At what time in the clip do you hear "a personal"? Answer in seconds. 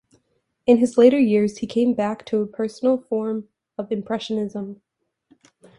2.41-2.97